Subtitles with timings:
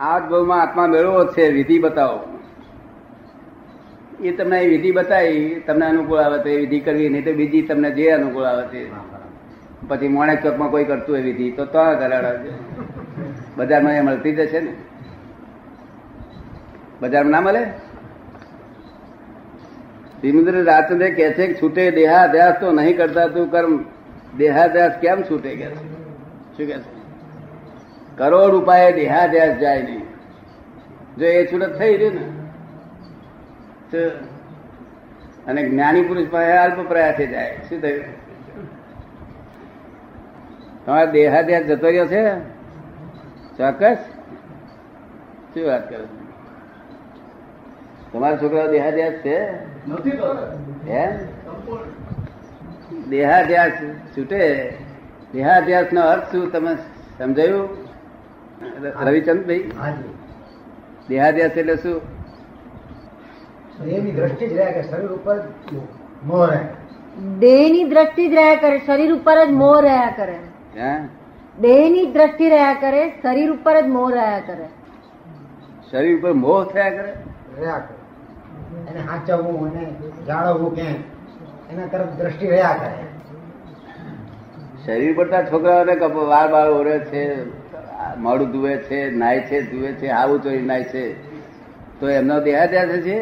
[0.00, 2.20] આ જ ભાવમાં આત્મા મેળવો છે વિધિ બતાવો.
[4.22, 7.62] એ તમને એ વિધિ બતાવી તમને અનુકૂળ આવે તો એ વિધિ કરવી નહીં તો બીજી
[7.62, 8.90] તમને જે અનુકૂળ આવે તે.
[9.88, 12.52] પછી મોણે ચોકમાં કોઈ કરતું હોય વિધિ તો ત્યાં કરાવડાવજો
[13.56, 14.72] બજારમાં એ મળતી જશે ને.
[17.00, 17.64] બજારમાં ના મળે?
[20.22, 23.84] ધીમુદ્ર રાજચંદ્ર કે છે કે છૂટે દેહાધ્યાસ તો નહીં કરતા તું કર્મ.
[24.38, 26.93] દેહાધ્યાસ કેમ છૂટે કે શું કે છે?
[28.18, 30.06] કરોડ ઉપાય દેહાદ્યાસ જાય નહીં
[31.18, 32.44] જો એ છૂટત થઈ રહ્યું ને
[35.46, 37.60] અને જ્ઞાની પુરુષ પાસે અલ્પ પ્રયાસે જાય.
[37.68, 38.04] શું થયું?
[40.86, 42.38] તમારા દેહાદ્યાસ જતો રહ્યો છે?
[43.56, 43.96] ચોક્કસ?
[45.54, 46.04] શું વાત કરો?
[48.12, 49.36] તમારા છોકરાઓ દેહાદ્યાસ છે?
[50.90, 51.16] એમ?
[53.08, 53.72] દેહાધ્યાસ
[54.16, 54.74] છૂટે.
[55.32, 56.52] દેહાદ્યાસ નો અર્થ શું?
[56.52, 56.74] તમે
[57.18, 57.83] સમજાયું?
[59.04, 60.14] રવિચંદભાઈ હાજી.
[61.08, 62.00] દેહાદ્યાસ એટલે શું?
[63.84, 65.40] દેહની દ્રષ્ટિ જ રહ્યા કે શરીર ઉપર
[66.24, 66.60] મોહ રહે.
[67.38, 70.38] દેહની દ્રષ્ટિ જ રહ્યા કરે શરીર ઉપર જ મોહ રહ્યા કરે.
[70.80, 71.08] હે?
[71.60, 74.68] દેહની દ્રષ્ટિ રહ્યા કરે શરીર ઉપર જ મોહ રહ્યા કરે.
[75.90, 77.12] શરીર ઉપર મોહ થયા કરે?
[77.58, 78.90] રહ્યા કરે.
[78.90, 79.94] એને હાચવવું અને
[80.26, 80.82] જાળવવું કે
[81.72, 83.04] એના તરફ દ્રષ્ટિ રહ્યા કરે.
[84.86, 87.44] શરીર પર તો છોકરાઓને કપ- વાળ બાળ ઓરે છે.
[88.18, 91.04] મોડું ધુએ છે નાય છે ધુએ છે આવું ચોરી નાય છે.
[92.00, 93.18] તો એમનો દેહાદ્યાસ છે?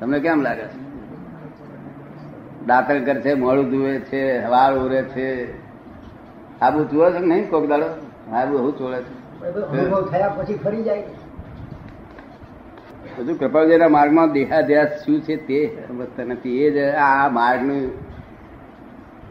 [0.00, 0.62] તમને કેમ લાગે?
[0.62, 0.80] છે
[2.66, 5.28] દાતણ કરે છે મોડું ધુએ છે વાળ ઉરે છે.
[6.60, 7.88] આબુ જુઓ છે નહીં કોક દાડો?
[8.32, 9.22] આબુ હું ચોળે છે.
[10.36, 11.04] પછી ફરી જાય.
[13.18, 16.64] બધું કૃપાળજીના માર્ગમાં દેહાધ્યાસ શું છે તે સમજતા નથી.
[16.64, 17.90] એ જ આ માર્ગનું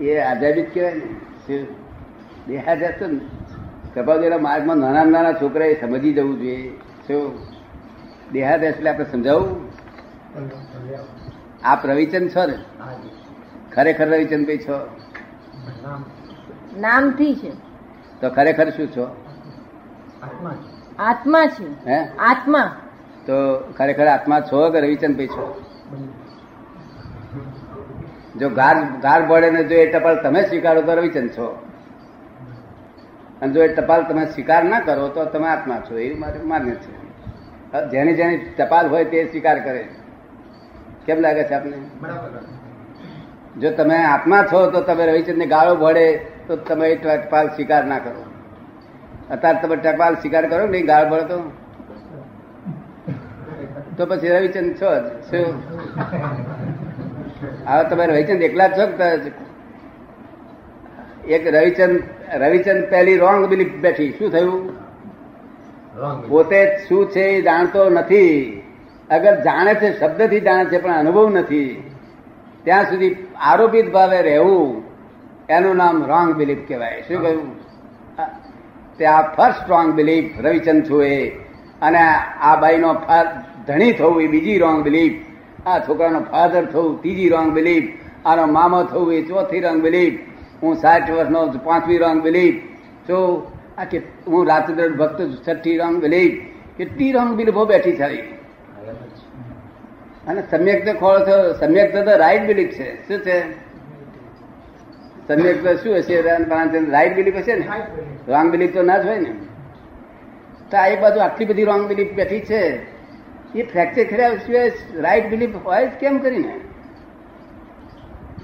[0.00, 1.66] એ આઝાદી કહેવાય ને
[2.50, 2.56] શું?
[2.56, 3.20] દેહાધ્યાસ ને
[3.94, 6.78] કૃપાળજીના માર્ગમાં નાના નાના છોકરાએ સમજી જવું જોઈએ.
[7.06, 7.38] શું
[8.32, 9.68] દેહાદ એટલે આપણે સમજાવું?
[11.64, 12.54] આ રવિચંદ છો ને?
[13.72, 14.96] ખરેખર રવિચંદ ભાઈ છો?
[15.82, 16.04] નામ
[16.80, 17.50] નામથી છે.
[18.20, 19.02] તો ખરેખર શું છો?
[20.22, 20.96] આત્મા છે.
[20.98, 22.08] આત્મા છે હે?
[22.18, 22.76] આત્મા.
[23.26, 25.64] તો ખરેખર આત્મા છો કે રવિચંદ ભાઈ છો?
[28.40, 31.69] જો ગાર ગાર પડે ને જો એ ટપાલ તમે સ્વીકારો તો રવિચંદ છો.
[33.42, 35.98] અને જો એ ટપાલ તમે સ્વીકાર ના કરો તો તમે આત્મા છો.
[35.98, 36.92] એવું મારે માન્ય છે.
[37.90, 39.88] જેની જેની ટપાલ હોય તે સ્વીકાર કરે
[41.06, 41.78] કેમ લાગે છે આપને?
[43.60, 46.06] જો તમે આત્મા છો તો તમે રવિચંદને ગાળો ભળે
[46.46, 48.22] તો તમે એ ટપાલ સ્વીકાર ના કરો.
[49.30, 51.38] અત્યારે તમે ટપાલ સ્વીકાર કરો નહીં ગાળ ભળો તો
[53.96, 55.06] તો પછી રવિચંદ છો જ.
[55.30, 55.46] શું?
[57.68, 58.84] હવે તમે રવિચંદ એકલા જ છો
[61.26, 62.00] એક રવિચંદ
[62.36, 64.10] રવિચંદ પહેલી રોંગ બિલીફ બેઠી.
[64.10, 64.72] શું થયું?
[65.96, 68.62] રોંગ પોતે શું છે એ જાણતો નથી.
[69.10, 71.92] અગર જાણે છે શબ્દથી જાણે છે પણ અનુભવ નથી.
[72.64, 74.82] ત્યાં સુધી આરોપિત ભાવે રહેવું
[75.48, 77.02] એનું નામ રોંગ બિલીફ કહેવાય.
[77.08, 77.48] શું કહ્યું?
[78.98, 81.28] તે આ ફર્સ્ટ રોંગ બિલીફ રવિચંદ છું એ.
[81.82, 81.98] અને
[82.40, 82.94] આ બાઈનો
[83.66, 85.14] ધણી થવું એ બીજી રોંગ બિલીફ
[85.66, 87.88] આ છોકરાનો ફાધર થવું ત્રીજી રોંગ બિલીફ
[88.26, 90.18] આનો મામો થવું એ ચોથી રોંગ બિલીફ
[90.62, 92.58] હું સાઠ વર્ષનો પાંચમી રોંગ બિલીફ.
[93.06, 93.16] તો
[93.78, 96.36] આ કે હું રાત્રે ભક્ત છઠ્ઠી રોંગ બિલીફ.
[96.78, 98.08] કેટલી રોંગ બિલીફો બેઠી છે
[100.28, 102.88] અને સમ્યક તો ખોળો છો સમ્યક તો રાઈટ બિલીફ છે.
[103.08, 103.36] શું છે?
[105.28, 106.16] સમ્યક તો શું હશે?
[106.90, 107.66] રાઈટ બિલીફ હશે ને?
[108.28, 109.32] રોંગ બિલીફ તો ના જ હોય ને.
[110.70, 112.62] તો આ એક બાજુ આટલી બધી રોંગ બિલીફ બેઠી છે.
[113.54, 116.54] એ ફ્રેક્ચર કર્યા સિવાય રાઈટ બિલીફ હોય જ કેમ કરીને?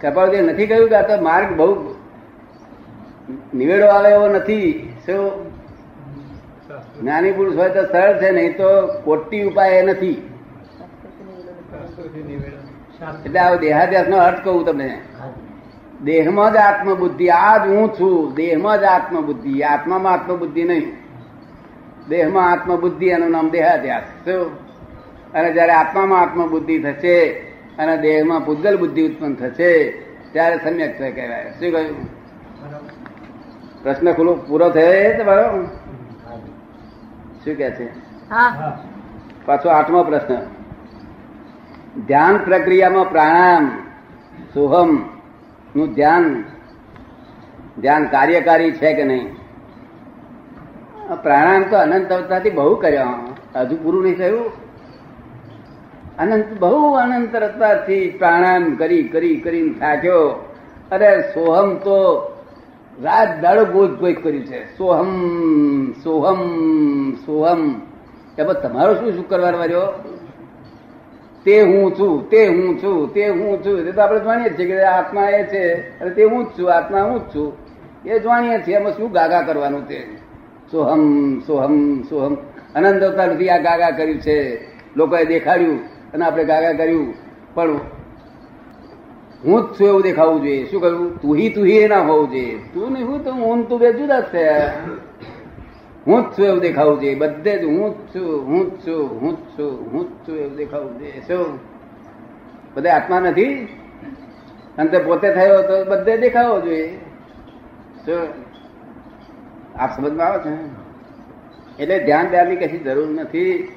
[0.00, 1.70] કપાળદેવ નથી કહ્યું કે આ તો માર્ગ બહુ
[3.54, 4.92] નિવેડો આવે એવો નથી.
[5.06, 5.52] શું?
[7.00, 10.28] જ્ઞાની પુરુષ હોય તો સરળ છે નહીં તો કોટી ઉપાય નથી.
[13.26, 14.98] એટલે આ દેહાદ્યાસ નો અર્થ કહું તમને.
[16.04, 18.34] દેહમાં જ આત્મબુદ્ધિ આ જ હું છું.
[18.34, 20.92] દેહમાં જ આત્મબુદ્ધિ આત્મામાં આત્મબુદ્ધિ નહીં.
[22.08, 24.56] દેહમાં આત્મબુદ્ધિ એનું નામ દેહાદ્યાસ શું?
[25.32, 27.30] અને જયારે આત્મામાં આત્મબુદ્ધિ થશે
[27.78, 29.90] અને દેહમાં પૂતગલ બુદ્ધિ ઉત્પન્ન થશે
[30.32, 31.44] ત્યારે સમ્યક છે કહેવાય.
[31.50, 32.21] શું કહ્યું?
[33.82, 35.46] પ્રશ્ન ખુલ્લો પૂરો થયો એ તમારો
[37.44, 37.86] શું કે છે?
[39.46, 40.34] પાછો આઠમો પ્રશ્ન.
[42.06, 43.66] ધ્યાન પ્રક્રિયામાં પ્રાણાયામ
[44.54, 46.44] સોહમનું ધ્યાન
[47.80, 49.28] ધ્યાન કાર્યકારી છે કે નહીં?
[51.22, 53.14] પ્રાણાયામ તો અનંત અવતારથી બહુ કર્યા.
[53.56, 54.50] હજુ પૂરું નહીં થયું.
[56.18, 60.20] અનંત બહુ અનંત અવતારથી પ્રાણાયામ કરી કરી કરીને થાક્યો.
[60.92, 61.98] અરે સોહમ તો
[63.00, 64.78] રાત દાડો ગોજ ગોજ કર્યું છે.
[64.78, 65.08] સોહમ
[65.92, 66.40] સોહમ
[67.14, 67.80] સોહમ.
[68.38, 70.04] એમાં તમારો શું શું કરવાનો વર્યો?
[71.44, 73.78] તે હું છું, તે હું છું, તે હું છું.
[73.78, 77.02] એ તો આપણે જાણીએ છીએ કે આત્મા એ છે, અને તે હું જ છું, આત્મા
[77.02, 77.52] હું જ છું.
[78.06, 80.06] એ જાણીએ છીએ એમાં શું ગાગા કરવાનું તે.
[80.72, 82.34] સોહમ સોહમ સોહમ.
[82.74, 84.68] અનંત અવતાર સુધી આ ગાગા કર્યું છે.
[84.96, 87.14] લોકોએ દેખાડ્યું અને આપણે ગાગા કર્યું.
[87.54, 87.80] પણ
[89.44, 90.70] હું જ છું એવું દેખાવું જોઈએ.
[90.70, 91.20] શું કહ્યું?
[91.22, 92.58] તુહી તુહી એ ના હોવું જોઈએ.
[92.74, 94.50] તું નહીં હું તો હું તું બે જુદા જ છે
[96.06, 97.14] હું જ છું એવું દેખાવું જોઈએ.
[97.14, 100.56] બધે જ હું જ છું, હું જ છું, હું જ છું, હું જ છું એવું
[100.56, 101.22] દેખાવું જોઈએ.
[101.26, 101.58] શું?
[102.74, 103.54] બધે આત્મા નથી?
[104.78, 106.98] અને પોતે થયો તો બધે દેખાવો જોઈએ.
[108.06, 108.18] શું?
[109.76, 110.82] આપ સમજમાં આવે છે?
[111.82, 113.68] એટલે ધ્યાન દેવાની કશી જરૂર નથી.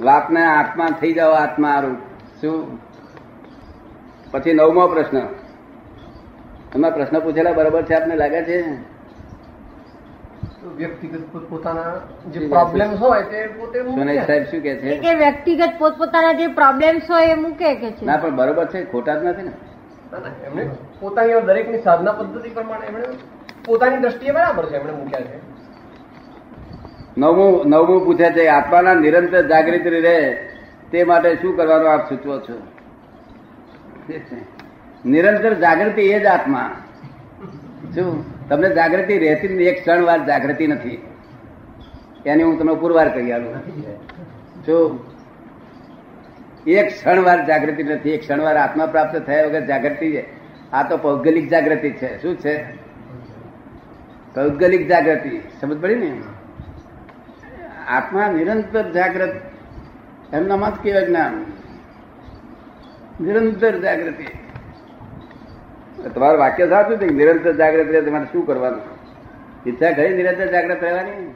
[0.00, 1.96] વાતને આત્મા થઈ જાઓ આત્મા રૂપ
[2.40, 2.87] શું?
[4.30, 5.20] પછી નવમો પ્રશ્ન.
[6.72, 8.58] તમે પ્રશ્ન પૂછેલા બરાબર છે આપને લાગે છે?
[10.76, 11.94] વ્યક્તિગત પોતપોતાના
[12.32, 13.78] જે પ્રોબ્લેમ્સ હોય તે પોતે.
[14.26, 14.98] સાહેબ શું કે છે?
[14.98, 18.04] કે વ્યક્તિગત પોતપોતાના જે પ્રોબ્લેમ્સ હોય એ મૂકે કે છે?
[18.04, 19.52] ના પણ બરોબર છે ખોટા જ નથી ને.
[20.46, 20.70] એમને
[21.00, 23.04] પોતાની દરેકની સાધના પદ્ધતિ પ્રમાણે એમણે
[23.64, 25.40] પોતાની દ્રષ્ટિએ બરાબર છે એમણે મૂક્યા છે.
[27.18, 30.34] નવમું નવમું પૂછે છે આત્માના નિરંતર જાગૃતિ રહે
[30.92, 32.77] તે માટે શું કરવાનું આપ સૂચવો છો?
[35.06, 36.76] નિરંતર જાગૃતિ એ જ આત્મા.
[37.94, 38.38] શું?
[38.48, 41.06] તમને જાગૃતિ રહેતી એક ક્ષણ વાર જાગૃતિ નથી.
[42.26, 43.54] એની હું તમને પુરવાર કરી આલું.
[44.66, 45.00] શું?
[46.66, 50.26] એક ક્ષણ વાર જાગૃતિ નથી, એક ક્ષણ વાર આત્મા પ્રાપ્ત થયા વગર જાગૃતિ છે.
[50.72, 52.22] આ તો ભૌગોલિક જાગૃતિ છે.
[52.22, 52.76] શું છે?
[54.36, 55.42] ભૌગોલિક જાગૃતિ.
[55.60, 56.22] સમજ પડી ને?
[57.88, 59.30] આત્મા નિરંતર જાગૃત.
[60.34, 61.46] એમનામાં જ કેવા જ્ઞાન?
[63.20, 64.26] નિરંતર જાગૃતિ.
[66.14, 68.80] તમારું વાક્ય સાચું છે નિરંતર જાગૃત રહે તમારે શું કરવાનું?
[69.66, 71.34] ઈચ્છા ખરી નિરંતર જાગૃત રહેવાની.